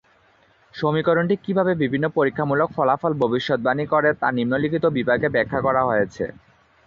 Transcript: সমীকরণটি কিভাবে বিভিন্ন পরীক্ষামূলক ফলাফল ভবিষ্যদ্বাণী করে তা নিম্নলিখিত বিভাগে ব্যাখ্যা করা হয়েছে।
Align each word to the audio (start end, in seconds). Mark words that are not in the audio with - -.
সমীকরণটি 0.73 1.35
কিভাবে 1.45 1.71
বিভিন্ন 1.83 2.05
পরীক্ষামূলক 2.17 2.69
ফলাফল 2.77 3.11
ভবিষ্যদ্বাণী 3.23 3.85
করে 3.85 4.09
তা 4.21 4.27
নিম্নলিখিত 4.31 4.85
বিভাগে 4.97 5.27
ব্যাখ্যা 5.35 5.59
করা 5.61 5.81
হয়েছে। 5.85 6.23